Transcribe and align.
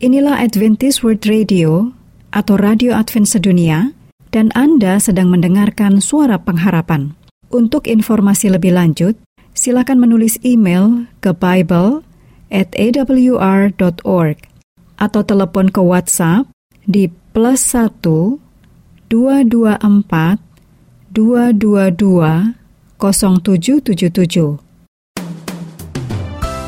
Inilah 0.00 0.40
Adventist 0.40 1.04
World 1.04 1.28
Radio 1.28 1.92
atau 2.32 2.56
Radio 2.56 2.96
Advent 2.96 3.28
Sedunia 3.28 3.92
dan 4.32 4.48
Anda 4.56 4.96
sedang 4.96 5.28
mendengarkan 5.28 6.00
suara 6.00 6.40
pengharapan. 6.40 7.12
Untuk 7.52 7.84
informasi 7.84 8.48
lebih 8.48 8.72
lanjut, 8.72 9.20
silakan 9.52 10.00
menulis 10.00 10.40
email 10.40 11.04
ke 11.20 11.36
Bible 11.36 12.00
at 12.48 12.72
awr.org 12.80 14.40
atau 14.96 15.20
telepon 15.20 15.68
ke 15.68 15.84
WhatsApp 15.84 16.48
di 16.88 17.12
plus 17.36 17.60
1 17.68 18.00
224 18.00 18.40
222 21.12 22.56
0777. 22.96 24.64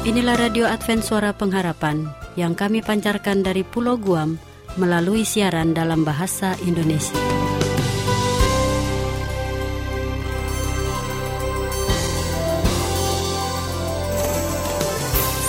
Inilah 0.04 0.36
Radio 0.36 0.68
Advent 0.68 1.00
Suara 1.00 1.32
Pengharapan 1.32 2.20
yang 2.38 2.56
kami 2.56 2.80
pancarkan 2.80 3.44
dari 3.44 3.64
Pulau 3.66 4.00
Guam 4.00 4.40
melalui 4.80 5.25
siaran 5.26 5.76
dalam 5.76 6.04
bahasa 6.07 6.57
Indonesia. 6.64 7.18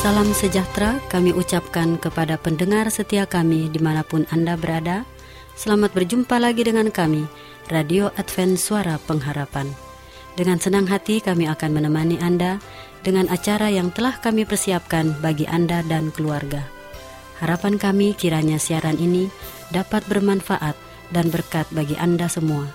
Salam 0.04 0.36
sejahtera 0.36 1.00
kami 1.08 1.32
ucapkan 1.32 1.96
kepada 1.96 2.36
pendengar 2.36 2.92
setia 2.92 3.24
kami 3.24 3.72
di 3.72 3.80
mana 3.80 4.04
pun 4.04 4.28
Anda 4.36 4.60
berada. 4.60 5.08
Selamat 5.56 5.96
berjumpa 5.96 6.44
lagi 6.44 6.68
dengan 6.68 6.92
kami, 6.92 7.24
Radio 7.72 8.12
Advent 8.20 8.60
Suara 8.60 9.00
Pengharapan. 9.00 9.72
Dengan 10.36 10.60
senang 10.60 10.92
hati 10.92 11.24
kami 11.24 11.48
akan 11.48 11.72
menemani 11.72 12.20
Anda 12.20 12.60
dengan 13.06 13.30
acara 13.32 13.72
yang 13.72 13.96
telah 13.96 14.20
kami 14.20 14.44
persiapkan 14.44 15.24
bagi 15.24 15.48
Anda 15.48 15.86
dan 15.88 16.12
keluarga. 16.12 16.73
Harapan 17.42 17.82
kami 17.82 18.14
kiranya 18.14 18.62
siaran 18.62 19.00
ini 19.02 19.32
dapat 19.74 20.06
bermanfaat 20.06 20.78
dan 21.10 21.30
berkat 21.34 21.66
bagi 21.74 21.98
Anda 21.98 22.30
semua. 22.30 22.70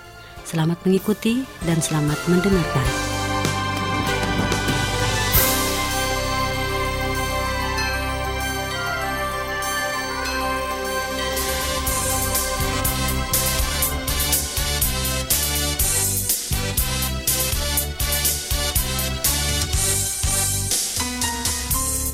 Selamat 0.49 0.81
mengikuti 0.87 1.45
dan 1.69 1.79
selamat 1.79 2.19
mendengarkan. 2.31 3.18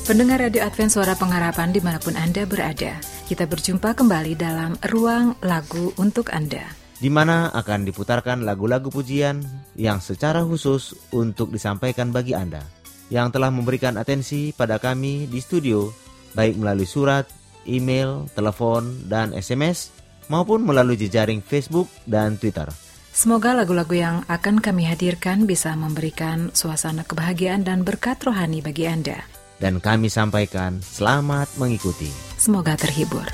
Pendengar 0.05 0.37
Radio 0.37 0.61
Advent 0.61 0.93
Suara 0.93 1.17
Pengharapan 1.17 1.73
di 1.73 1.81
mana 1.81 1.97
pun 1.97 2.13
Anda 2.13 2.45
berada, 2.45 3.01
kita 3.25 3.49
berjumpa 3.49 3.97
kembali 3.97 4.37
dalam 4.37 4.77
Ruang 4.93 5.33
Lagu 5.41 5.97
untuk 5.97 6.29
Anda. 6.29 6.61
Di 7.01 7.09
mana 7.09 7.49
akan 7.49 7.89
diputarkan 7.89 8.45
lagu-lagu 8.45 8.93
pujian 8.93 9.41
yang 9.73 9.97
secara 9.97 10.45
khusus 10.45 10.93
untuk 11.09 11.49
disampaikan 11.49 12.13
bagi 12.13 12.37
Anda 12.37 12.61
yang 13.09 13.33
telah 13.33 13.49
memberikan 13.49 13.97
atensi 13.97 14.53
pada 14.53 14.77
kami 14.77 15.25
di 15.25 15.41
studio, 15.41 15.89
baik 16.37 16.61
melalui 16.61 16.85
surat, 16.85 17.25
email, 17.65 18.29
telepon, 18.37 19.09
dan 19.09 19.33
SMS, 19.33 19.89
maupun 20.29 20.69
melalui 20.69 21.01
jejaring 21.01 21.41
Facebook 21.41 21.89
dan 22.05 22.37
Twitter. 22.37 22.69
Semoga 23.09 23.57
lagu-lagu 23.57 23.97
yang 23.97 24.21
akan 24.29 24.61
kami 24.61 24.85
hadirkan 24.85 25.49
bisa 25.49 25.73
memberikan 25.73 26.53
suasana 26.53 27.01
kebahagiaan 27.01 27.65
dan 27.65 27.81
berkat 27.81 28.21
rohani 28.21 28.61
bagi 28.61 28.85
Anda 28.85 29.44
dan 29.59 29.79
kami 29.79 30.11
sampaikan 30.11 30.79
selamat 30.83 31.47
mengikuti. 31.59 32.11
Semoga 32.35 32.75
terhibur. 32.75 33.25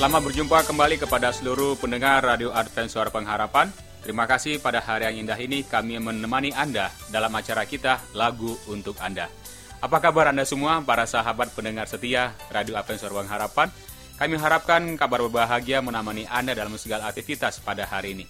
Selamat 0.00 0.32
berjumpa 0.32 0.64
kembali 0.64 0.96
kepada 0.96 1.28
seluruh 1.28 1.76
pendengar 1.76 2.24
Radio 2.24 2.56
Advent 2.56 2.88
Suara 2.88 3.12
Pengharapan. 3.12 3.68
Terima 4.00 4.24
kasih 4.24 4.56
pada 4.56 4.80
hari 4.80 5.04
yang 5.04 5.28
indah 5.28 5.36
ini 5.36 5.60
kami 5.60 6.00
menemani 6.00 6.56
Anda 6.56 6.88
dalam 7.12 7.28
acara 7.36 7.68
kita 7.68 8.00
Lagu 8.16 8.56
Untuk 8.72 8.96
Anda. 8.96 9.39
Apa 9.80 9.96
kabar 9.96 10.28
Anda 10.28 10.44
semua, 10.44 10.84
para 10.84 11.08
sahabat 11.08 11.56
pendengar 11.56 11.88
setia 11.88 12.36
Radio 12.52 12.76
Advent 12.76 13.00
Suara 13.00 13.24
Harapan? 13.24 13.72
Kami 14.20 14.36
harapkan 14.36 14.84
kabar 15.00 15.24
berbahagia 15.24 15.80
menemani 15.80 16.28
Anda 16.28 16.52
dalam 16.52 16.76
segala 16.76 17.08
aktivitas 17.08 17.64
pada 17.64 17.88
hari 17.88 18.12
ini. 18.12 18.28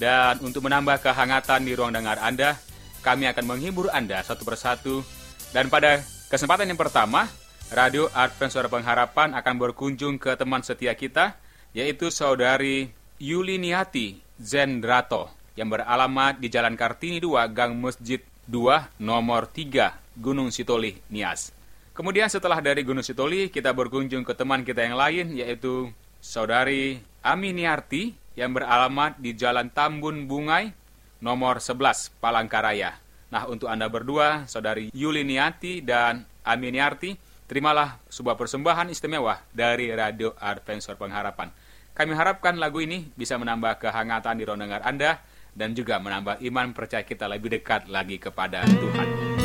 Dan 0.00 0.40
untuk 0.40 0.64
menambah 0.64 1.04
kehangatan 1.04 1.68
di 1.68 1.76
ruang 1.76 1.92
dengar 1.92 2.16
Anda, 2.16 2.56
kami 3.04 3.28
akan 3.28 3.44
menghibur 3.44 3.92
Anda 3.92 4.24
satu 4.24 4.48
persatu. 4.48 5.04
Dan 5.52 5.68
pada 5.68 6.00
kesempatan 6.32 6.64
yang 6.64 6.80
pertama, 6.80 7.28
Radio 7.68 8.08
Advent 8.16 8.56
Suara 8.56 8.72
Pengharapan 8.72 9.36
akan 9.36 9.54
berkunjung 9.60 10.16
ke 10.16 10.32
teman 10.32 10.64
setia 10.64 10.96
kita, 10.96 11.36
yaitu 11.76 12.08
saudari 12.08 12.88
Yuliniati 13.20 14.16
Zendrato, 14.40 15.28
yang 15.60 15.68
beralamat 15.68 16.40
di 16.40 16.48
Jalan 16.48 16.72
Kartini 16.72 17.20
2, 17.20 17.52
Gang 17.52 17.76
Masjid 17.76 18.24
2, 18.46 19.02
nomor 19.02 19.50
3, 19.50 19.94
Gunung 20.16 20.54
Sitoli, 20.54 21.02
Nias. 21.10 21.50
Kemudian 21.92 22.30
setelah 22.30 22.62
dari 22.62 22.86
Gunung 22.86 23.02
Sitoli, 23.02 23.50
kita 23.50 23.74
berkunjung 23.74 24.22
ke 24.22 24.32
teman 24.38 24.62
kita 24.62 24.86
yang 24.86 24.96
lain, 24.96 25.34
yaitu 25.34 25.90
Saudari 26.22 27.00
Aminiarti 27.26 28.14
yang 28.38 28.54
beralamat 28.54 29.18
di 29.18 29.34
Jalan 29.34 29.72
Tambun 29.72 30.28
Bungai, 30.30 30.70
nomor 31.18 31.58
11, 31.58 32.12
Palangkaraya. 32.22 33.00
Nah, 33.32 33.50
untuk 33.50 33.66
Anda 33.66 33.90
berdua, 33.90 34.46
Saudari 34.46 34.94
Yuliniati 34.94 35.82
dan 35.82 36.22
Aminiarti, 36.46 37.18
terimalah 37.50 37.98
sebuah 38.06 38.38
persembahan 38.38 38.90
istimewa 38.90 39.42
dari 39.50 39.90
Radio 39.90 40.34
Adventure 40.38 40.94
Pengharapan. 40.94 41.50
Kami 41.96 42.12
harapkan 42.12 42.60
lagu 42.60 42.84
ini 42.84 43.08
bisa 43.16 43.40
menambah 43.40 43.80
kehangatan 43.80 44.36
di 44.36 44.44
rondengar 44.44 44.84
Anda 44.84 45.16
dan 45.56 45.72
juga 45.72 45.96
menambah 45.96 46.44
iman 46.44 46.76
percaya 46.76 47.02
kita 47.02 47.24
lebih 47.24 47.56
dekat 47.56 47.88
lagi 47.88 48.20
kepada 48.20 48.60
Tuhan. 48.68 49.35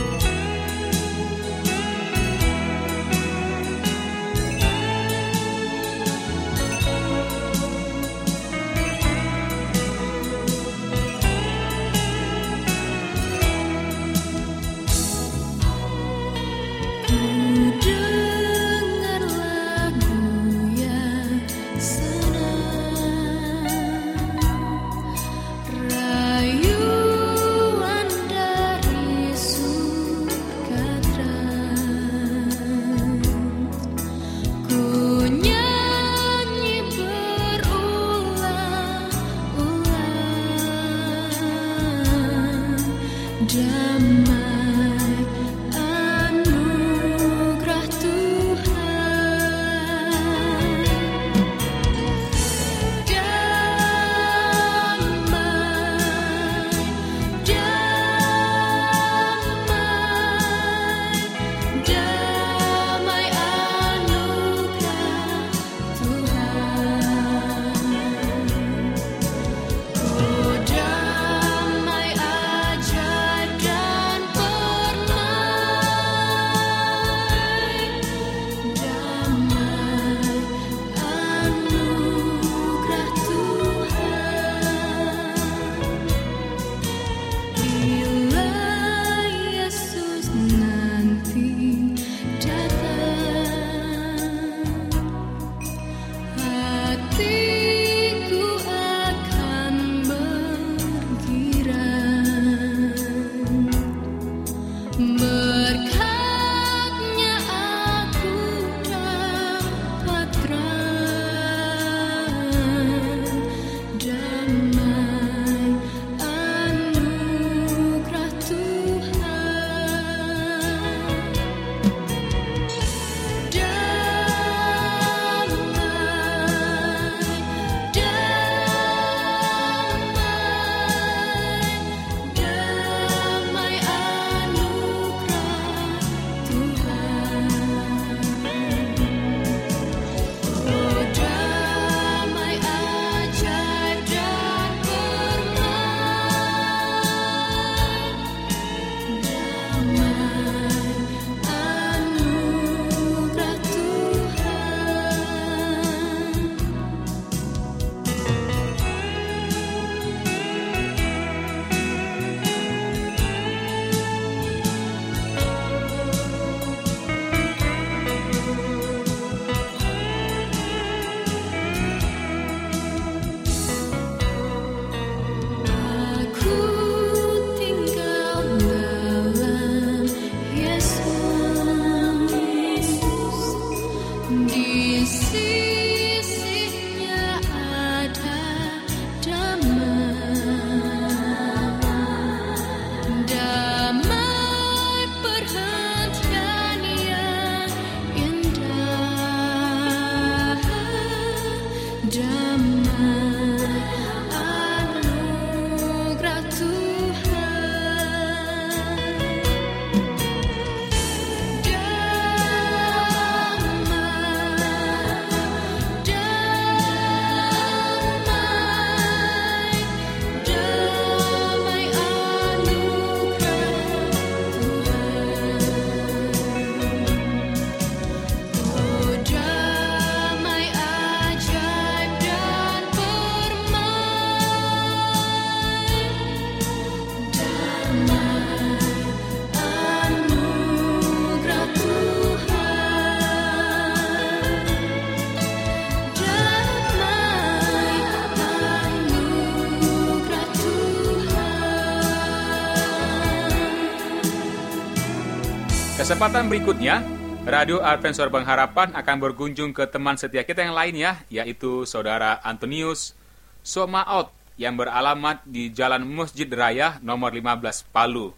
Kesempatan 256.12 256.52
berikutnya, 256.52 257.00
Radio 257.48 257.80
Advent 257.80 258.20
Suara 258.20 258.28
Pengharapan 258.28 258.92
akan 259.00 259.16
berkunjung 259.16 259.72
ke 259.72 259.88
teman 259.88 260.20
setia 260.20 260.44
kita 260.44 260.60
yang 260.60 260.76
lainnya, 260.76 261.24
yaitu 261.32 261.88
Saudara 261.88 262.36
Antonius 262.44 263.16
Somaot 263.64 264.28
yang 264.60 264.76
beralamat 264.76 265.40
di 265.48 265.72
Jalan 265.72 266.04
Masjid 266.04 266.52
Raya 266.52 267.00
nomor 267.00 267.32
15 267.32 267.88
Palu. 267.96 268.36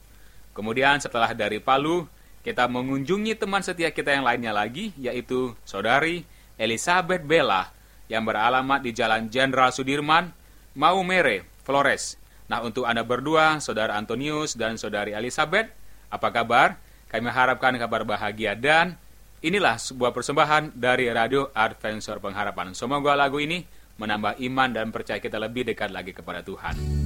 Kemudian 0.54 1.02
setelah 1.02 1.34
dari 1.34 1.58
Palu, 1.58 2.06
kita 2.46 2.70
mengunjungi 2.70 3.42
teman 3.42 3.66
setia 3.66 3.90
kita 3.90 4.14
yang 4.14 4.22
lainnya 4.22 4.54
lagi, 4.54 4.94
yaitu 4.94 5.58
Saudari 5.66 6.30
Elizabeth 6.62 7.26
Bella 7.26 7.74
yang 8.06 8.22
beralamat 8.22 8.86
di 8.86 8.94
Jalan 8.94 9.34
Jenderal 9.34 9.74
Sudirman, 9.74 10.30
Maumere, 10.78 11.50
Flores. 11.66 12.22
Nah, 12.46 12.62
untuk 12.62 12.86
Anda 12.86 13.02
berdua, 13.02 13.58
Saudara 13.58 13.98
Antonius 13.98 14.54
dan 14.54 14.78
Saudari 14.78 15.18
Elizabeth, 15.18 15.74
apa 16.14 16.30
kabar? 16.30 16.93
Kami 17.14 17.30
harapkan 17.30 17.78
kabar 17.78 18.02
bahagia 18.10 18.58
dan 18.58 18.98
inilah 19.46 19.78
sebuah 19.78 20.18
persembahan 20.18 20.74
dari 20.74 21.06
Radio 21.14 21.54
Advent 21.54 22.02
Suara 22.02 22.18
Pengharapan. 22.18 22.74
Semoga 22.74 23.14
lagu 23.14 23.38
ini 23.38 23.62
menambah 24.02 24.42
iman 24.42 24.74
dan 24.74 24.90
percaya 24.90 25.22
kita 25.22 25.38
lebih 25.38 25.62
dekat 25.70 25.94
lagi 25.94 26.10
kepada 26.10 26.42
Tuhan. 26.42 27.03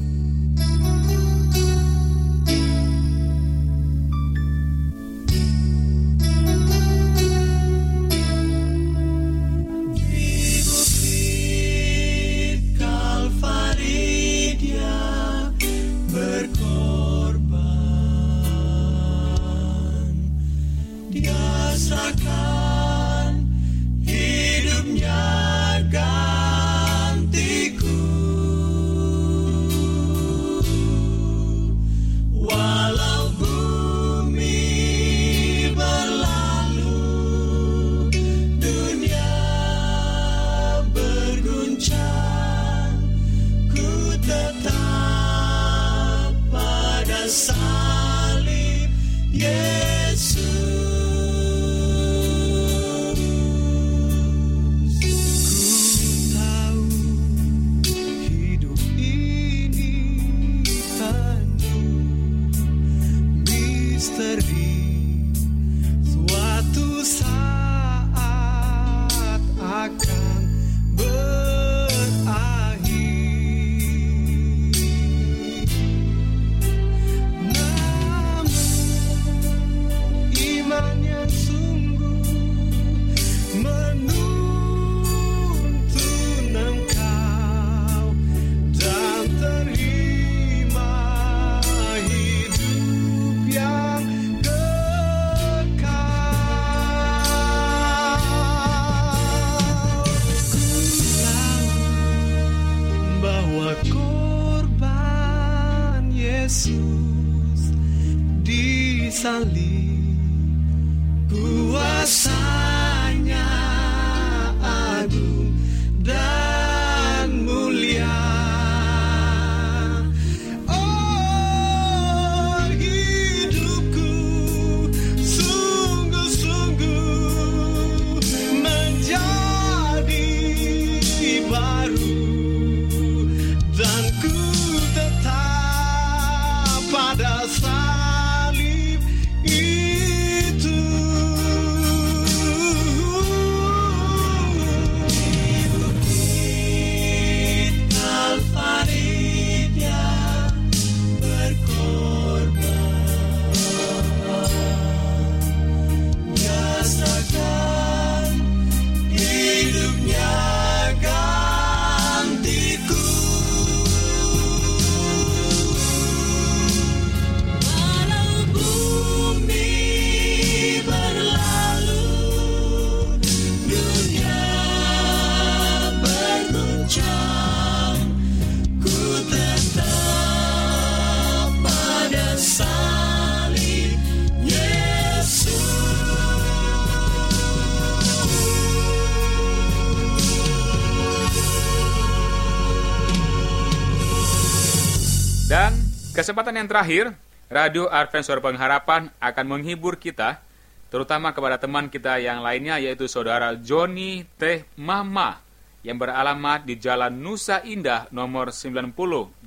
Kesempatan 196.27 196.59
yang 196.59 196.67
terakhir, 196.67 197.15
Radio 197.47 197.87
Advent 197.87 198.27
Suara 198.27 198.43
Pengharapan 198.43 199.07
akan 199.23 199.45
menghibur 199.47 199.95
kita, 199.95 200.43
terutama 200.91 201.31
kepada 201.31 201.55
teman 201.55 201.87
kita 201.87 202.19
yang 202.19 202.43
lainnya, 202.43 202.83
yaitu 202.83 203.07
Saudara 203.07 203.55
Joni 203.55 204.27
Teh 204.35 204.67
Mama, 204.75 205.39
yang 205.87 205.95
beralamat 205.95 206.67
di 206.67 206.75
Jalan 206.75 207.15
Nusa 207.15 207.63
Indah 207.63 208.11
nomor 208.11 208.51
90 208.51 208.91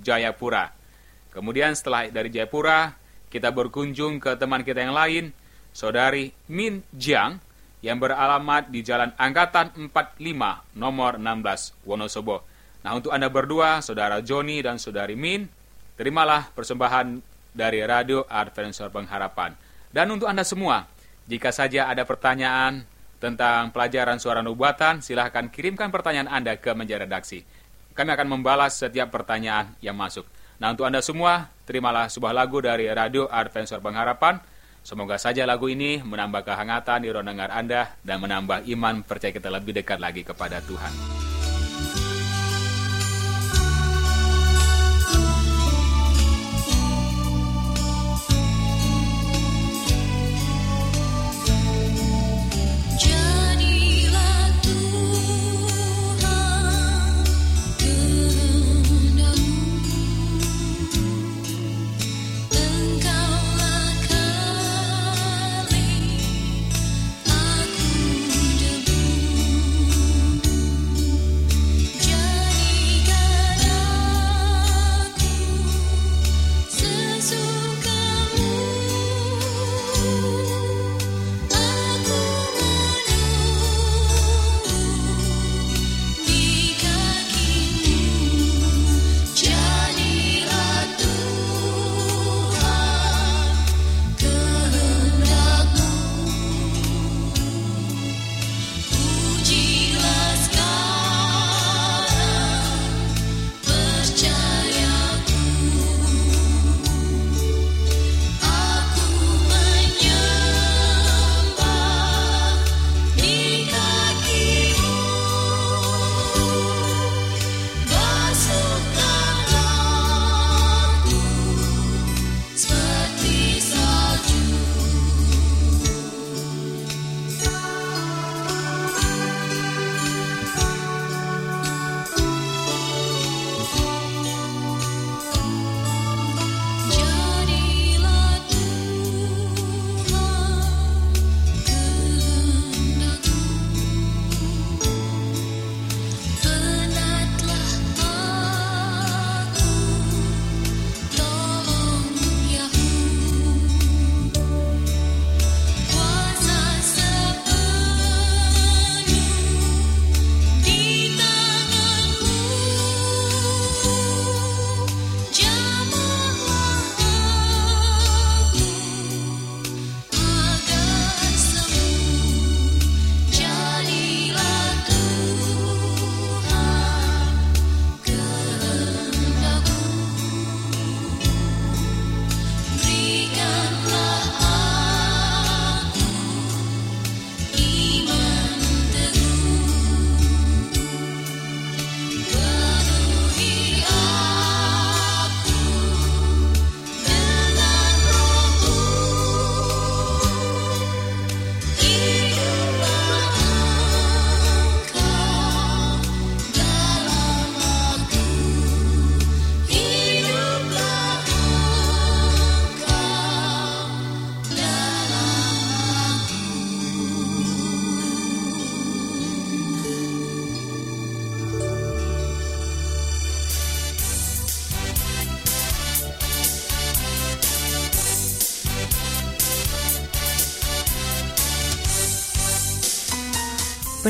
Jayapura. 0.01 0.73
Kemudian 1.29 1.77
setelah 1.77 2.09
dari 2.09 2.33
Jayapura, 2.33 2.97
kita 3.29 3.53
berkunjung 3.53 4.17
ke 4.17 4.41
teman 4.41 4.65
kita 4.65 4.81
yang 4.81 4.97
lain, 4.97 5.37
Saudari 5.77 6.33
Min 6.49 6.81
Jiang 6.97 7.45
yang 7.85 8.01
beralamat 8.01 8.73
di 8.73 8.81
Jalan 8.81 9.13
Angkatan 9.21 9.77
45 9.93 10.17
nomor 10.81 11.21
16 11.21 11.77
Wonosobo. 11.85 12.41
Nah, 12.81 12.97
untuk 12.97 13.13
Anda 13.13 13.29
berdua, 13.29 13.85
Saudara 13.85 14.25
Joni 14.25 14.65
dan 14.65 14.81
Saudari 14.81 15.13
Min, 15.13 15.60
terimalah 16.01 16.49
persembahan 16.57 17.21
dari 17.53 17.85
Radio 17.85 18.25
Advent 18.25 18.73
Suara 18.73 18.89
Pengharapan. 18.89 19.53
Dan 19.93 20.09
untuk 20.09 20.33
Anda 20.33 20.49
semua, 20.49 20.89
jika 21.29 21.53
saja 21.53 21.93
ada 21.93 22.09
pertanyaan 22.09 22.89
tentang 23.21 23.69
pelajaran 23.69 24.17
suara 24.17 24.41
nubuatan, 24.41 25.05
silahkan 25.05 25.53
kirimkan 25.53 25.93
pertanyaan 25.93 26.33
Anda 26.33 26.57
ke 26.57 26.73
meja 26.73 26.97
redaksi. 26.97 27.45
Kami 27.93 28.17
akan 28.17 28.33
membalas 28.33 28.81
setiap 28.81 29.13
pertanyaan 29.13 29.77
yang 29.85 29.93
masuk. 29.93 30.25
Nah, 30.57 30.73
untuk 30.73 30.89
Anda 30.89 31.05
semua, 31.05 31.53
terimalah 31.69 32.09
sebuah 32.09 32.33
lagu 32.33 32.65
dari 32.65 32.89
Radio 32.89 33.29
Advent 33.29 33.69
Suara 33.69 33.85
Pengharapan. 33.85 34.41
Semoga 34.81 35.21
saja 35.21 35.45
lagu 35.45 35.69
ini 35.69 36.01
menambah 36.01 36.49
kehangatan 36.49 37.05
di 37.05 37.13
ruang 37.13 37.29
dengar 37.29 37.53
Anda 37.53 37.93
dan 38.01 38.25
menambah 38.25 38.65
iman 38.73 39.05
percaya 39.05 39.37
kita 39.37 39.53
lebih 39.53 39.77
dekat 39.77 40.01
lagi 40.01 40.25
kepada 40.25 40.65
Tuhan. 40.65 40.93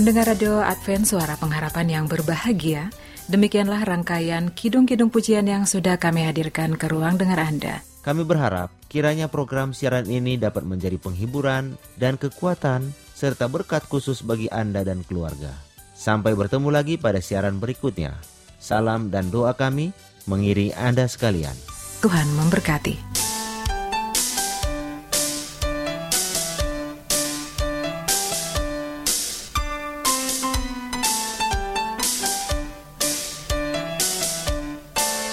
Pendengar 0.01 0.33
radio 0.33 0.65
Advent 0.65 1.05
Suara 1.05 1.37
Pengharapan 1.37 1.85
yang 2.01 2.05
berbahagia, 2.09 2.89
demikianlah 3.29 3.85
rangkaian 3.85 4.49
kidung-kidung 4.49 5.13
pujian 5.13 5.45
yang 5.45 5.69
sudah 5.69 6.01
kami 6.01 6.25
hadirkan 6.25 6.73
ke 6.73 6.89
ruang 6.89 7.21
dengar 7.21 7.37
Anda. 7.37 7.85
Kami 8.01 8.25
berharap 8.25 8.73
kiranya 8.89 9.29
program 9.29 9.77
siaran 9.77 10.09
ini 10.09 10.41
dapat 10.41 10.65
menjadi 10.65 10.97
penghiburan 10.97 11.77
dan 12.01 12.17
kekuatan 12.17 12.97
serta 13.13 13.45
berkat 13.53 13.85
khusus 13.93 14.25
bagi 14.25 14.49
Anda 14.49 14.89
dan 14.89 15.05
keluarga. 15.05 15.53
Sampai 15.93 16.33
bertemu 16.33 16.73
lagi 16.73 16.97
pada 16.97 17.21
siaran 17.21 17.61
berikutnya. 17.61 18.17
Salam 18.57 19.13
dan 19.13 19.29
doa 19.29 19.53
kami 19.53 19.93
mengiri 20.25 20.73
Anda 20.81 21.13
sekalian. 21.13 21.53
Tuhan 22.01 22.25
memberkati. 22.41 23.29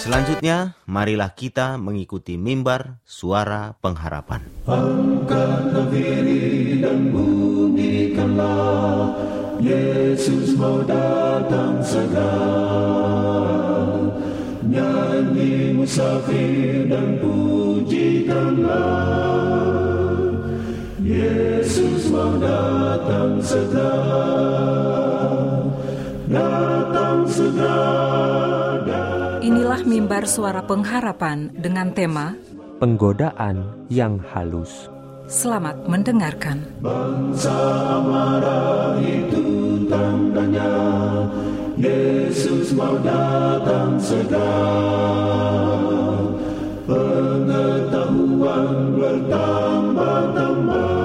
Selanjutnya, 0.07 0.79
marilah 0.87 1.35
kita 1.35 1.75
mengikuti 1.75 2.39
mimbar 2.39 3.03
suara 3.03 3.75
pengharapan. 3.83 4.39
Angkatlah 4.63 5.91
diri 5.91 6.79
dan 6.79 7.11
bunyikanlah, 7.11 9.11
Yesus 9.59 10.55
mau 10.55 10.79
datang 10.87 11.83
segera. 11.83 12.39
Nyanyi 14.63 15.75
musafir 15.75 16.87
dan 16.87 17.19
pujikanlah, 17.19 18.79
Yesus 21.03 22.07
mau 22.15 22.31
datang 22.39 23.43
segera. 23.43 23.91
Datang 26.31 27.27
segera. 27.27 28.66
Mimbar 29.87 30.27
suara 30.27 30.59
pengharapan 30.67 31.47
dengan 31.55 31.95
tema 31.95 32.35
penggodaan 32.83 33.87
yang 33.87 34.19
halus. 34.19 34.91
Selamat 35.31 35.79
mendengarkan. 35.87 36.59
Bangsa 36.83 37.55
marah 38.03 38.99
itu 38.99 39.79
tandanya 39.87 40.75
Yesus 41.79 42.75
mau 42.75 42.99
datang 42.99 43.95
segera. 43.95 44.75
Pengetahuan 46.83 48.91
bertambah-tambah 48.91 50.99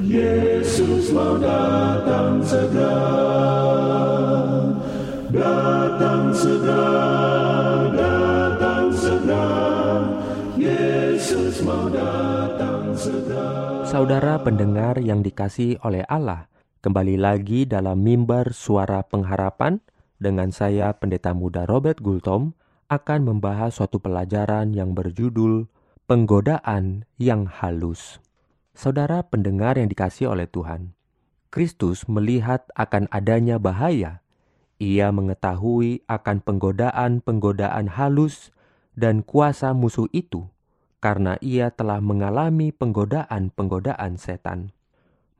Yesus 0.00 1.12
mau 1.12 1.36
datang 1.36 2.40
segera 2.40 3.29
Saudara 13.84 14.40
pendengar 14.40 14.96
yang 15.04 15.20
dikasih 15.20 15.76
oleh 15.84 16.00
Allah, 16.08 16.48
kembali 16.80 17.20
lagi 17.20 17.68
dalam 17.68 18.00
mimbar 18.00 18.56
suara 18.56 19.04
pengharapan 19.04 19.84
dengan 20.16 20.48
saya 20.48 20.96
Pendeta 20.96 21.36
Muda 21.36 21.68
Robert 21.68 22.00
Gultom 22.00 22.56
akan 22.88 23.20
membahas 23.20 23.76
suatu 23.76 24.00
pelajaran 24.00 24.72
yang 24.72 24.96
berjudul 24.96 25.68
Penggodaan 26.08 27.04
yang 27.20 27.52
Halus. 27.52 28.16
Saudara 28.72 29.28
pendengar 29.28 29.76
yang 29.76 29.92
dikasih 29.92 30.32
oleh 30.32 30.48
Tuhan, 30.48 30.96
Kristus 31.52 32.08
melihat 32.08 32.64
akan 32.72 33.12
adanya 33.12 33.60
bahaya. 33.60 34.24
Ia 34.80 35.12
mengetahui 35.12 36.08
akan 36.08 36.40
penggodaan-penggodaan 36.40 38.00
halus 38.00 38.48
dan 38.96 39.20
kuasa 39.20 39.76
musuh 39.76 40.08
itu 40.08 40.48
karena 41.04 41.36
ia 41.44 41.68
telah 41.68 42.00
mengalami 42.00 42.72
penggodaan-penggodaan 42.72 44.16
setan. 44.16 44.72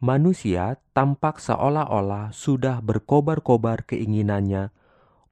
Manusia 0.01 0.77
tampak 0.93 1.41
seolah-olah 1.41 2.37
sudah 2.37 2.85
berkobar-kobar 2.85 3.85
keinginannya 3.85 4.73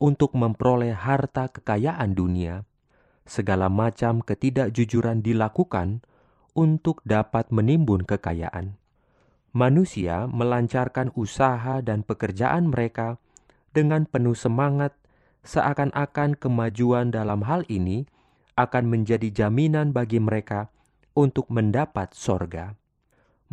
untuk 0.00 0.32
memperoleh 0.32 0.92
harta 0.96 1.52
kekayaan 1.52 2.12
dunia, 2.12 2.68
segala 3.24 3.72
macam 3.72 4.24
ketidakjujuran 4.24 5.20
dilakukan 5.24 6.04
untuk 6.52 7.04
dapat 7.04 7.48
menimbun 7.48 8.04
kekayaan. 8.04 8.76
Manusia 9.56 10.28
melancarkan 10.28 11.12
usaha 11.16 11.80
dan 11.80 12.04
pekerjaan 12.04 12.68
mereka 12.68 13.16
dengan 13.78 14.10
penuh 14.10 14.34
semangat, 14.34 14.98
seakan-akan 15.46 16.34
kemajuan 16.34 17.14
dalam 17.14 17.46
hal 17.46 17.62
ini 17.70 18.10
akan 18.58 18.90
menjadi 18.90 19.30
jaminan 19.30 19.94
bagi 19.94 20.18
mereka 20.18 20.66
untuk 21.14 21.46
mendapat 21.46 22.10
sorga. 22.10 22.74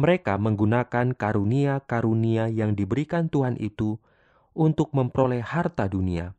Mereka 0.02 0.42
menggunakan 0.42 1.14
karunia-karunia 1.14 2.50
yang 2.50 2.74
diberikan 2.74 3.30
Tuhan 3.30 3.62
itu 3.62 4.02
untuk 4.58 4.90
memperoleh 4.98 5.46
harta 5.46 5.86
dunia, 5.86 6.34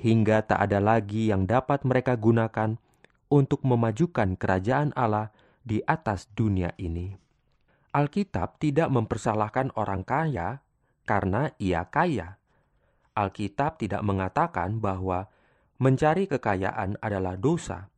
hingga 0.00 0.48
tak 0.48 0.72
ada 0.72 0.80
lagi 0.80 1.28
yang 1.28 1.44
dapat 1.44 1.84
mereka 1.84 2.16
gunakan 2.16 2.80
untuk 3.28 3.60
memajukan 3.60 4.40
kerajaan 4.40 4.96
Allah 4.96 5.36
di 5.60 5.84
atas 5.84 6.32
dunia 6.32 6.72
ini. 6.80 7.12
Alkitab 7.92 8.56
tidak 8.56 8.88
mempersalahkan 8.88 9.68
orang 9.76 10.00
kaya 10.00 10.64
karena 11.04 11.52
ia 11.60 11.84
kaya. 11.92 12.40
Alkitab 13.12 13.76
tidak 13.76 14.00
mengatakan 14.04 14.80
bahwa 14.80 15.28
mencari 15.76 16.24
kekayaan 16.30 16.96
adalah 17.02 17.36
dosa, 17.36 17.92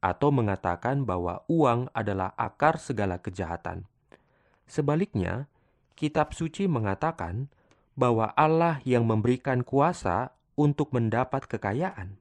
atau 0.00 0.30
mengatakan 0.30 1.02
bahwa 1.02 1.42
uang 1.50 1.90
adalah 1.90 2.32
akar 2.38 2.78
segala 2.78 3.18
kejahatan. 3.18 3.88
Sebaliknya, 4.70 5.50
Kitab 5.96 6.36
Suci 6.36 6.68
mengatakan 6.68 7.48
bahwa 7.96 8.30
Allah 8.36 8.84
yang 8.84 9.08
memberikan 9.08 9.64
kuasa 9.64 10.36
untuk 10.54 10.92
mendapat 10.92 11.48
kekayaan. 11.48 12.20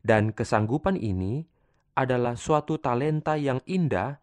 Dan 0.00 0.32
kesanggupan 0.32 0.96
ini 0.96 1.44
adalah 1.92 2.38
suatu 2.38 2.80
talenta 2.80 3.36
yang 3.36 3.60
indah 3.68 4.22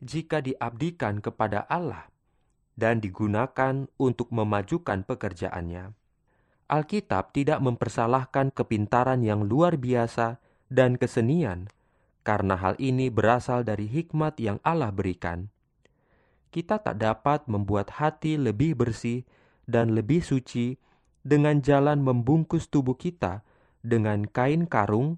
jika 0.00 0.40
diabdikan 0.40 1.18
kepada 1.18 1.66
Allah 1.66 2.08
dan 2.78 3.02
digunakan 3.02 3.90
untuk 3.98 4.30
memajukan 4.30 5.02
pekerjaannya. 5.02 5.92
Alkitab 6.68 7.32
tidak 7.32 7.64
mempersalahkan 7.64 8.52
kepintaran 8.52 9.24
yang 9.24 9.48
luar 9.48 9.80
biasa 9.80 10.36
dan 10.68 11.00
kesenian, 11.00 11.72
karena 12.28 12.60
hal 12.60 12.76
ini 12.76 13.08
berasal 13.08 13.64
dari 13.64 13.88
hikmat 13.88 14.36
yang 14.36 14.60
Allah 14.60 14.92
berikan. 14.92 15.48
Kita 16.52 16.76
tak 16.76 17.00
dapat 17.00 17.48
membuat 17.48 17.96
hati 17.96 18.36
lebih 18.36 18.76
bersih 18.76 19.24
dan 19.64 19.96
lebih 19.96 20.20
suci 20.20 20.76
dengan 21.24 21.64
jalan 21.64 22.04
membungkus 22.04 22.68
tubuh 22.68 23.00
kita 23.00 23.40
dengan 23.80 24.28
kain 24.28 24.68
karung 24.68 25.16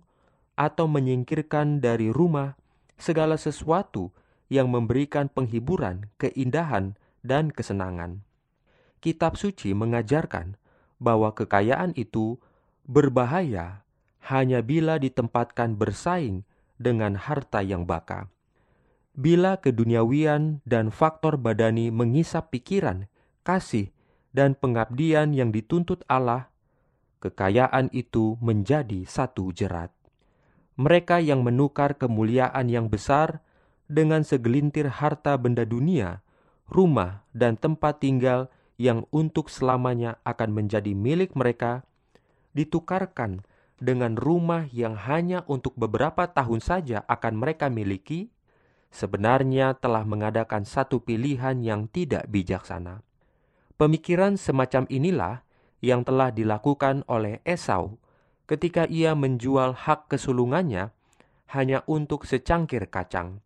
atau 0.54 0.86
menyingkirkan 0.86 1.82
dari 1.82 2.14
rumah 2.14 2.54
segala 2.94 3.34
sesuatu 3.34 4.14
yang 4.46 4.70
memberikan 4.70 5.26
penghiburan, 5.26 6.10
keindahan, 6.14 6.94
dan 7.26 7.50
kesenangan. 7.50 8.22
Kitab 9.00 9.40
suci 9.40 9.72
mengajarkan 9.72 10.59
bahwa 11.00 11.32
kekayaan 11.32 11.96
itu 11.96 12.36
berbahaya 12.84 13.82
hanya 14.28 14.60
bila 14.60 15.00
ditempatkan 15.00 15.74
bersaing 15.74 16.44
dengan 16.76 17.16
harta 17.16 17.64
yang 17.64 17.88
baka. 17.88 18.28
Bila 19.16 19.58
keduniawian 19.58 20.62
dan 20.62 20.94
faktor 20.94 21.34
badani 21.34 21.90
mengisap 21.90 22.54
pikiran, 22.54 23.10
kasih, 23.42 23.90
dan 24.30 24.54
pengabdian 24.54 25.34
yang 25.34 25.50
dituntut 25.50 26.06
Allah, 26.06 26.52
kekayaan 27.18 27.90
itu 27.90 28.38
menjadi 28.38 29.02
satu 29.04 29.50
jerat. 29.50 29.90
Mereka 30.78 31.20
yang 31.20 31.42
menukar 31.42 31.98
kemuliaan 31.98 32.70
yang 32.70 32.86
besar 32.88 33.42
dengan 33.90 34.22
segelintir 34.22 34.86
harta 34.88 35.34
benda 35.36 35.66
dunia, 35.66 36.22
rumah, 36.70 37.26
dan 37.34 37.58
tempat 37.58 37.98
tinggal 38.00 38.48
yang 38.80 39.04
untuk 39.12 39.52
selamanya 39.52 40.16
akan 40.24 40.56
menjadi 40.56 40.96
milik 40.96 41.36
mereka, 41.36 41.84
ditukarkan 42.56 43.44
dengan 43.76 44.16
rumah 44.16 44.72
yang 44.72 44.96
hanya 44.96 45.44
untuk 45.52 45.76
beberapa 45.76 46.24
tahun 46.32 46.64
saja 46.64 47.04
akan 47.04 47.44
mereka 47.44 47.68
miliki, 47.68 48.32
sebenarnya 48.88 49.76
telah 49.76 50.08
mengadakan 50.08 50.64
satu 50.64 51.04
pilihan 51.04 51.60
yang 51.60 51.92
tidak 51.92 52.24
bijaksana. 52.32 53.04
Pemikiran 53.76 54.40
semacam 54.40 54.88
inilah 54.88 55.44
yang 55.84 56.00
telah 56.00 56.32
dilakukan 56.32 57.04
oleh 57.04 57.44
Esau 57.44 58.00
ketika 58.48 58.88
ia 58.88 59.12
menjual 59.12 59.76
hak 59.76 60.08
kesulungannya 60.08 60.88
hanya 61.52 61.84
untuk 61.84 62.24
secangkir 62.24 62.88
kacang. 62.88 63.44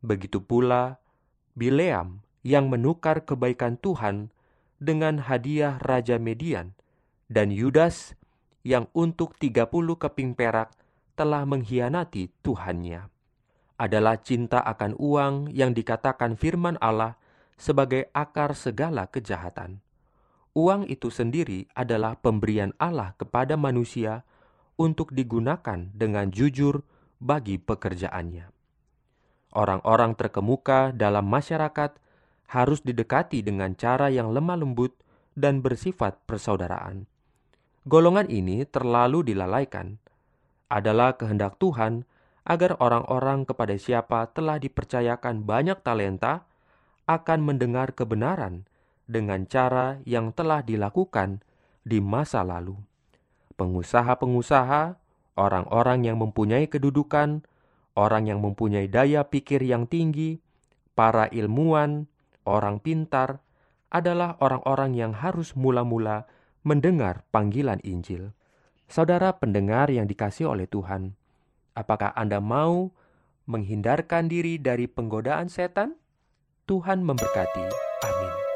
Begitu 0.00 0.40
pula 0.40 0.96
Bileam 1.52 2.24
yang 2.40 2.72
menukar 2.72 3.28
kebaikan 3.28 3.76
Tuhan 3.76 4.32
dengan 4.80 5.20
hadiah 5.28 5.76
Raja 5.78 6.16
Median 6.16 6.72
dan 7.28 7.52
Yudas 7.52 8.16
yang 8.64 8.88
untuk 8.96 9.36
30 9.36 9.68
keping 10.00 10.32
perak 10.32 10.72
telah 11.14 11.44
mengkhianati 11.44 12.32
Tuhannya. 12.40 13.12
Adalah 13.76 14.20
cinta 14.20 14.60
akan 14.64 14.96
uang 14.96 15.52
yang 15.52 15.76
dikatakan 15.76 16.36
firman 16.36 16.80
Allah 16.80 17.20
sebagai 17.60 18.08
akar 18.16 18.56
segala 18.56 19.08
kejahatan. 19.08 19.84
Uang 20.56 20.88
itu 20.88 21.12
sendiri 21.12 21.68
adalah 21.76 22.18
pemberian 22.18 22.74
Allah 22.80 23.14
kepada 23.20 23.54
manusia 23.54 24.26
untuk 24.80 25.12
digunakan 25.12 25.92
dengan 25.92 26.32
jujur 26.32 26.82
bagi 27.20 27.60
pekerjaannya. 27.60 28.48
Orang-orang 29.52 30.16
terkemuka 30.16 30.90
dalam 30.96 31.28
masyarakat 31.28 32.00
harus 32.50 32.82
didekati 32.82 33.46
dengan 33.46 33.78
cara 33.78 34.10
yang 34.10 34.34
lemah 34.34 34.58
lembut 34.58 34.98
dan 35.38 35.62
bersifat 35.62 36.18
persaudaraan. 36.26 37.06
Golongan 37.86 38.26
ini 38.26 38.66
terlalu 38.66 39.32
dilalaikan. 39.32 40.02
Adalah 40.66 41.14
kehendak 41.14 41.62
Tuhan 41.62 42.04
agar 42.42 42.74
orang-orang 42.82 43.46
kepada 43.46 43.78
siapa 43.78 44.26
telah 44.34 44.58
dipercayakan 44.58 45.46
banyak 45.46 45.78
talenta 45.86 46.50
akan 47.06 47.38
mendengar 47.42 47.94
kebenaran 47.94 48.66
dengan 49.06 49.46
cara 49.46 50.02
yang 50.06 50.34
telah 50.34 50.62
dilakukan 50.62 51.42
di 51.82 51.98
masa 51.98 52.42
lalu. 52.42 52.78
Pengusaha-pengusaha, 53.58 54.98
orang-orang 55.38 56.06
yang 56.06 56.16
mempunyai 56.18 56.70
kedudukan, 56.70 57.42
orang 57.98 58.30
yang 58.30 58.40
mempunyai 58.42 58.86
daya 58.86 59.26
pikir 59.26 59.62
yang 59.66 59.90
tinggi, 59.90 60.38
para 60.94 61.26
ilmuwan, 61.28 62.06
orang 62.50 62.82
pintar, 62.82 63.38
adalah 63.90 64.38
orang-orang 64.38 64.94
yang 64.94 65.12
harus 65.14 65.54
mula-mula 65.54 66.26
mendengar 66.62 67.26
panggilan 67.34 67.78
Injil. 67.82 68.34
Saudara 68.90 69.38
pendengar 69.38 69.90
yang 69.90 70.10
dikasih 70.10 70.50
oleh 70.50 70.66
Tuhan, 70.66 71.14
apakah 71.78 72.10
Anda 72.18 72.42
mau 72.42 72.90
menghindarkan 73.46 74.26
diri 74.26 74.58
dari 74.58 74.90
penggodaan 74.90 75.46
setan? 75.46 75.94
Tuhan 76.66 77.02
memberkati. 77.02 77.66
Amin. 78.06 78.49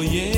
Oh 0.00 0.02
Yesus, 0.02 0.29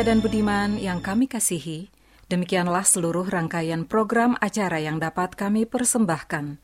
setia 0.00 0.16
dan 0.16 0.24
budiman 0.24 0.80
yang 0.80 1.04
kami 1.04 1.28
kasihi, 1.28 1.92
demikianlah 2.32 2.88
seluruh 2.88 3.28
rangkaian 3.28 3.84
program 3.84 4.32
acara 4.40 4.80
yang 4.80 4.96
dapat 4.96 5.36
kami 5.36 5.68
persembahkan. 5.68 6.56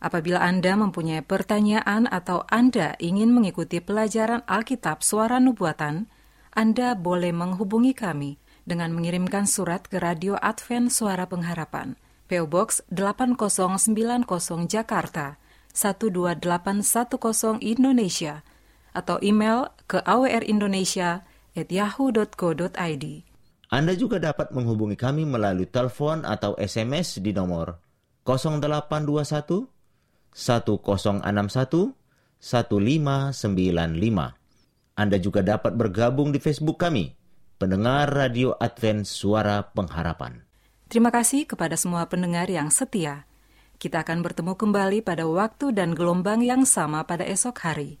Apabila 0.00 0.40
Anda 0.40 0.72
mempunyai 0.72 1.20
pertanyaan 1.20 2.08
atau 2.08 2.48
Anda 2.48 2.96
ingin 2.96 3.28
mengikuti 3.36 3.84
pelajaran 3.84 4.40
Alkitab 4.48 5.04
Suara 5.04 5.36
Nubuatan, 5.36 6.08
Anda 6.56 6.96
boleh 6.96 7.28
menghubungi 7.28 7.92
kami 7.92 8.40
dengan 8.64 8.96
mengirimkan 8.96 9.44
surat 9.44 9.84
ke 9.84 10.00
Radio 10.00 10.40
Advent 10.40 10.88
Suara 10.88 11.28
Pengharapan, 11.28 11.92
PO 12.32 12.48
Box 12.48 12.80
8090 12.88 14.24
Jakarta 14.64 15.36
12810 15.76 16.40
Indonesia, 17.60 18.40
atau 18.96 19.20
email 19.20 19.76
ke 19.84 20.00
awrindonesia@yahoo.co.id. 21.66 23.04
Anda 23.68 23.92
juga 23.92 24.16
dapat 24.16 24.48
menghubungi 24.56 24.96
kami 24.96 25.28
melalui 25.28 25.68
telepon 25.68 26.24
atau 26.24 26.56
SMS 26.56 27.20
di 27.20 27.36
nomor 27.36 27.76
0821 28.24 29.68
1061 30.32 31.92
1595. 32.40 34.34
Anda 34.98 35.16
juga 35.20 35.40
dapat 35.44 35.76
bergabung 35.76 36.32
di 36.32 36.40
Facebook 36.42 36.80
kami, 36.80 37.12
pendengar 37.60 38.10
Radio 38.10 38.56
Advent 38.56 39.06
Suara 39.06 39.62
Pengharapan. 39.62 40.42
Terima 40.88 41.12
kasih 41.12 41.44
kepada 41.44 41.76
semua 41.76 42.08
pendengar 42.08 42.48
yang 42.48 42.72
setia. 42.72 43.28
Kita 43.78 44.02
akan 44.02 44.24
bertemu 44.26 44.58
kembali 44.58 45.04
pada 45.06 45.28
waktu 45.28 45.70
dan 45.76 45.94
gelombang 45.94 46.42
yang 46.42 46.64
sama 46.66 47.04
pada 47.06 47.22
esok 47.22 47.62
hari. 47.62 48.00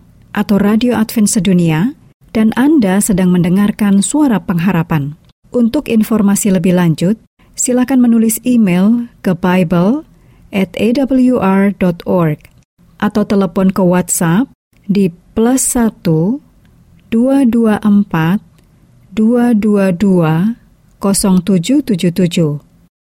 atau 0.41 0.57
Radio 0.57 0.97
Advent 0.97 1.29
Sedunia 1.29 1.93
dan 2.33 2.49
Anda 2.57 2.97
sedang 2.97 3.29
mendengarkan 3.29 4.01
suara 4.01 4.41
pengharapan. 4.41 5.13
Untuk 5.53 5.85
informasi 5.85 6.49
lebih 6.49 6.73
lanjut, 6.73 7.21
silakan 7.53 8.01
menulis 8.01 8.41
email 8.41 9.05
ke 9.21 9.37
bible 9.37 10.01
at 10.49 10.73
awr.org 10.81 12.41
atau 12.97 13.21
telepon 13.21 13.69
ke 13.69 13.85
WhatsApp 13.85 14.49
di 14.89 15.13
plus 15.37 15.61
1 15.77 16.01
224 17.13 18.41
222 19.13 20.57
0777 20.97 22.70